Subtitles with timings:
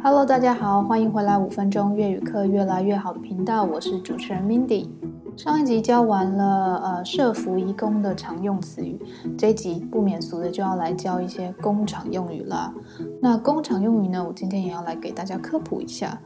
[0.00, 4.88] Hello，大家好，欢迎回来五分钟粤语课越来越好的频道，我是主持人 Mindy。
[5.36, 8.96] 上一集教完了呃社服移工的常用词语，
[9.36, 12.72] 这一集不免俗的就要来教一些工厂用语啦。
[13.20, 16.20] 那工厂用语呢，我今天也要来给大家科普一下。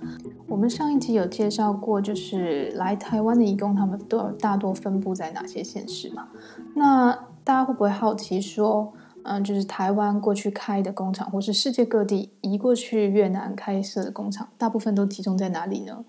[0.46, 6.29] 我们上一集有介绍过，就是来台湾的移工，他们都大多分布在哪些县市嘛？
[6.75, 7.11] 那
[7.43, 8.93] 大家会不会好奇说？
[9.25, 16.05] 嗯，就是台湾过去开的工厂，或是世界各地移过去越南开设的工厂，大部分都集中在哪里呢？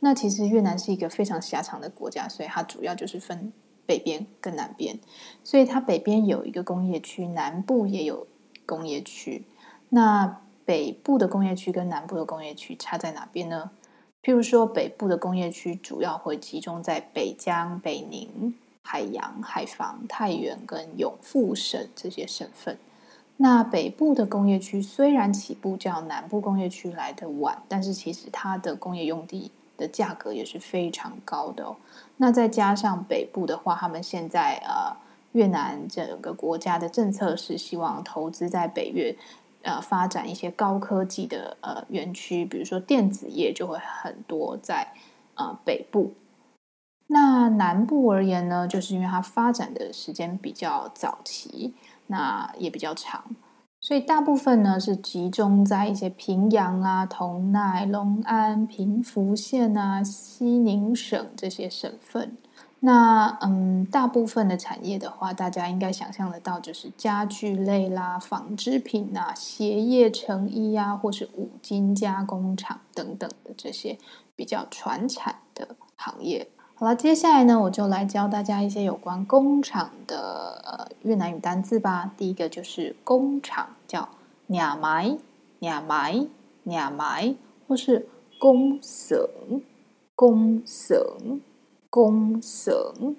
[0.00, 3.52] 那其实越南是一个非常狭长的国家，所以它主要就是分
[3.86, 4.98] 北边跟南边。
[5.44, 8.26] 所以它北边有一个工业区，南部也有
[8.66, 9.44] 工业区。
[9.90, 13.70] 那北部的工业区跟南部的工业区差在哪边呢？
[14.22, 18.54] 譬如说，北部的工业区主要会集中在北江、北宁。
[18.84, 22.76] 海洋、海防、太原跟永富省这些省份，
[23.38, 31.76] 那北部的工业区虽然起步较南部工业区来的晚，但是其实它的工业用地的价格也是非常高的哦。
[32.18, 34.94] 那再加上北部的话，他们现在呃
[35.32, 39.16] 越南整个国家的政策是希望投资在北越
[39.62, 44.92] 呃发展一些高科技的呃园区，比如说电子业就会很多在
[45.36, 46.12] 呃北部。
[47.12, 51.74] 那南部而言呢，就是因为它发展的时间比较早期，
[52.06, 53.22] 那也比较长，
[53.80, 62.36] 所以大部分呢是集中在一些平阳啊、同奈、隆安、平福县啊、西宁省这些省份。
[62.84, 73.96] 那嗯，大部分的产业的话，大家应该想象得到，就是家具类啦、纺织品啊、鞋业、成衣啊，或是五金加工厂等等的这些
[74.34, 76.48] 比较传产的行业。
[76.82, 82.12] 好了，接下来呢，我就来教大家一些有关工厂的呃越南语单字吧。
[82.16, 84.08] 第一个就是工厂，叫
[84.48, 87.36] nhà máy，nhà máy，nhà máy，
[87.68, 89.16] 或是工省，
[90.16, 91.40] 工省，
[91.88, 93.14] 工省。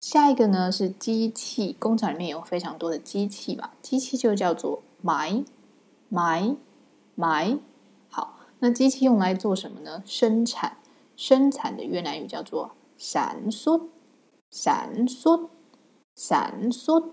[0.00, 7.58] 下一个呢是机器，工厂里面有非常多的机器嘛，机器就叫做 máy，máy，máy。
[8.08, 10.02] 好，那机器用来做什么呢？
[10.06, 10.78] 生产。
[11.16, 13.88] 生产的越南语叫做“闪烁”，
[14.50, 15.48] 闪烁，
[16.14, 17.10] 闪烁。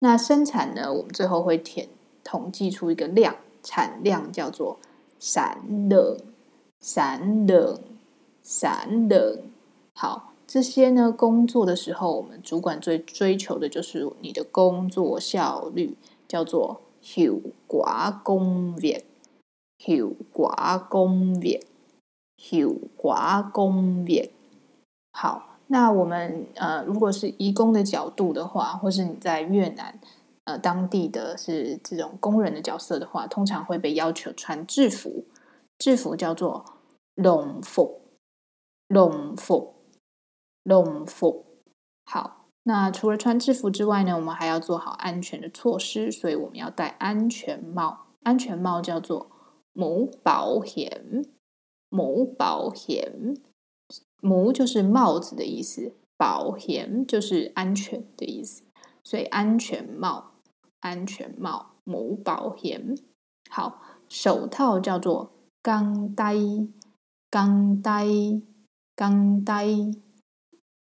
[0.00, 1.88] 那生产呢，我们最后会填
[2.24, 4.78] 统计出一个量，产量叫做
[5.20, 6.18] “闪冷，
[6.80, 7.78] 闪冷，
[8.42, 9.42] 闪冷。
[9.94, 15.96] 好，这些呢，工作的时候，我们主管最追求的就是你的工作效率，
[16.26, 19.04] 叫做“休寡工月”，
[19.78, 21.60] 休寡工月。
[22.36, 24.30] Hiệu quả công việc。
[25.12, 29.98] 好，那我们呃，如果是移工的角度的话，或是你在越南
[30.44, 35.26] 呃当地的是这种工人的角色的话，通常会被要求穿制服，
[35.78, 36.64] 制服叫做
[37.14, 41.46] đồng phục，đồng phục，đồng phục。
[42.04, 49.30] 好，那除了穿制服之外呢，我们还要做好安全的措施，所以我们要戴安全帽，安全帽叫做
[49.74, 50.60] mũ bảo
[51.92, 51.98] hiểm。
[51.98, 58.62] mũ bảo hiểm，mũ 就是帽子的意思，保险就是安全的意思，
[59.04, 60.32] 所以安全帽，
[60.80, 62.96] 安全帽，mũ bảo hiểm。
[63.50, 65.32] 好，手套叫做
[65.62, 69.98] găng tay，găng tay，găng tay。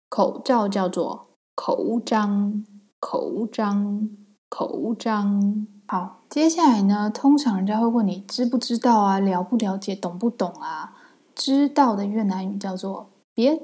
[0.09, 2.65] 口罩叫做口章，
[2.99, 4.09] 口章，
[4.49, 5.67] 口章。
[5.87, 10.94] 好，接下来呢，通常人家会问你知不知道啊，了不了解，懂不懂啊？
[11.35, 13.61] 知道的越南语叫做别，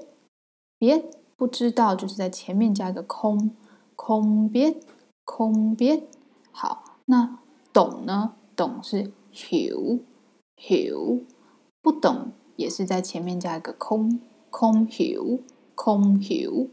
[0.78, 3.52] 别不知道就是在前面加一个空，
[3.96, 4.76] 空别，
[5.24, 6.04] 空别。
[6.52, 7.40] 好，那
[7.72, 8.34] 懂呢？
[8.56, 11.22] 懂是 hiểu，hiểu，
[11.82, 15.40] 不懂也是在前面加一个空，空 h i u
[15.74, 16.70] 空 h i u。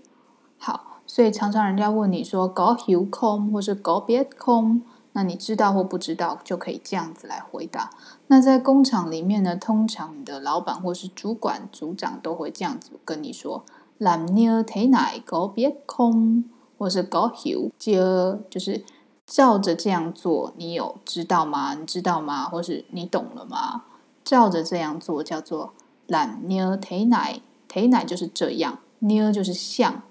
[0.59, 4.83] 好，所以常常人家问你说搞 hiểu không 或是搞别空。
[5.13, 7.91] 那你知道或不知道，就可以这样子来回答。
[8.29, 13.65] 那在工厂里面呢，通常你的老板或是主管、组长都会这样子跟你说
[13.99, 16.45] ：làm như thế này có biết không？
[16.79, 18.39] 或是 có hiểu chưa？
[18.49, 18.85] 就是
[19.27, 21.75] 照着这样做，你有知道吗？
[21.75, 22.45] 你知道吗？
[22.45, 23.85] 或是你懂了吗？
[24.23, 25.73] 照着这样做叫做
[26.07, 30.03] làm như thế này，thế này 就是这样妞就是像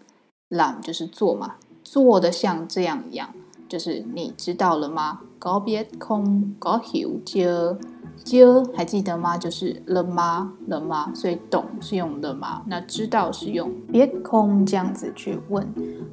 [0.50, 3.34] ，làm 就是做嘛，做的像这样一样。
[3.68, 6.54] 就是你知道了吗？có biết không?
[6.60, 7.78] có hiểu chưa?
[8.26, 9.38] chưa 还记得吗？
[9.38, 10.52] 就是了吗？
[10.68, 11.12] 了吗？
[11.14, 12.62] 所以懂是用了吗？
[12.66, 15.66] 那知道是用别空这样子去问。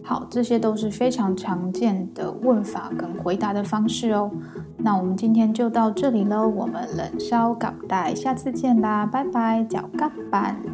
[0.03, 4.31] 好，这些都是非常常见的问法跟回答的方式哦。
[4.77, 10.74] 那我们今天就到这里喽，我们冷烧搞带，下次见啦，拜拜，脚嘎板。